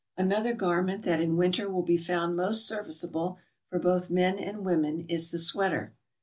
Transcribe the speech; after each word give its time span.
Another 0.17 0.53
garment 0.55 1.03
that 1.03 1.21
in 1.21 1.35
wi 1.37 1.51
ter 1.51 1.69
will 1.69 1.83
be 1.83 1.95
found 1.95 2.35
most 2.35 2.67
serviceable 2.67 3.37
for 3.69 3.77
both 3.77 4.09
men 4.09 4.39
and 4.39 4.65
women, 4.65 5.01
is 5.07 5.29
the 5.29 5.37
sweater. 5.37 5.93